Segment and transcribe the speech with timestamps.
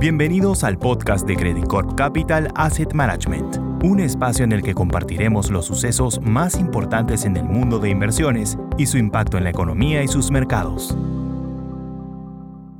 [0.00, 5.50] Bienvenidos al podcast de Credit Corp Capital Asset Management, un espacio en el que compartiremos
[5.50, 10.04] los sucesos más importantes en el mundo de inversiones y su impacto en la economía
[10.04, 10.96] y sus mercados.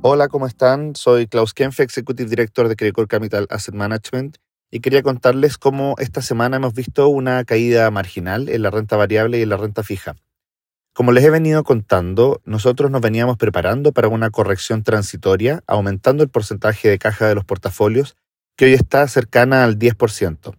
[0.01, 0.95] Hola, ¿cómo están?
[0.95, 4.37] Soy Klaus Kempf, Executive Director de Credit Corp Capital Asset Management,
[4.71, 9.39] y quería contarles cómo esta semana hemos visto una caída marginal en la renta variable
[9.39, 10.15] y en la renta fija.
[10.99, 16.29] Como les he venido contando, nosotros nos veníamos preparando para una corrección transitoria, aumentando el
[16.29, 18.17] porcentaje de caja de los portafolios,
[18.57, 20.57] que hoy está cercana al 10%.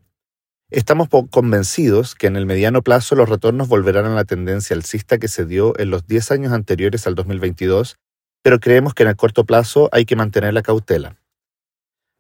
[0.71, 5.29] Estamos convencidos que en el mediano plazo los retornos volverán a la tendencia alcista que
[5.29, 7.99] se dio en los 10 años anteriores al 2022,
[8.43, 11.19] pero creemos que en el corto plazo hay que mantener la cautela.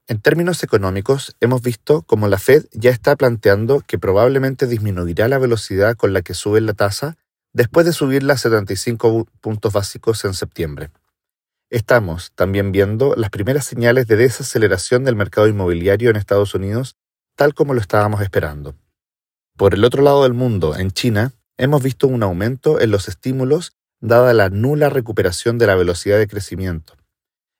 [0.08, 5.38] En términos económicos, hemos visto como la Fed ya está planteando que probablemente disminuirá la
[5.38, 7.16] velocidad con la que sube la tasa
[7.52, 10.90] después de subirla a 75 puntos básicos en septiembre.
[11.70, 16.96] Estamos también viendo las primeras señales de desaceleración del mercado inmobiliario en Estados Unidos,
[17.36, 18.74] tal como lo estábamos esperando.
[19.56, 23.72] Por el otro lado del mundo, en China, hemos visto un aumento en los estímulos
[24.00, 26.96] dada la nula recuperación de la velocidad de crecimiento.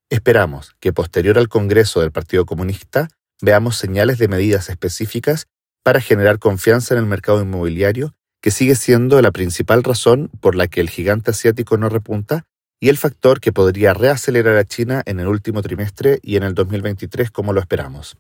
[0.09, 3.09] Esperamos que posterior al Congreso del Partido Comunista
[3.41, 5.47] veamos señales de medidas específicas
[5.85, 10.67] para generar confianza en el mercado inmobiliario que sigue siendo la principal razón por la
[10.69, 12.47] que el gigante asiático no repunta
[12.81, 16.55] y el factor que podría reacelerar a China en el último trimestre y en el
[16.55, 18.17] 2023 como lo esperamos.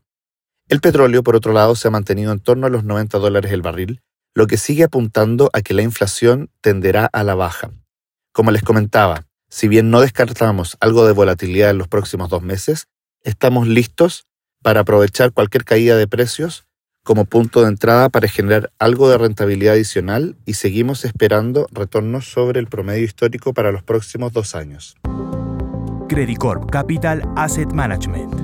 [0.68, 3.62] El petróleo, por otro lado, se ha mantenido en torno a los 90 dólares el
[3.62, 4.02] barril,
[4.34, 7.70] lo que sigue apuntando a que la inflación tenderá a la baja.
[8.32, 12.86] Como les comentaba, si bien no descartamos algo de volatilidad en los próximos dos meses,
[13.24, 14.26] estamos listos
[14.62, 16.66] para aprovechar cualquier caída de precios
[17.02, 22.60] como punto de entrada para generar algo de rentabilidad adicional y seguimos esperando retornos sobre
[22.60, 24.96] el promedio histórico para los próximos dos años.
[26.08, 28.39] Credit Corp Capital Asset Management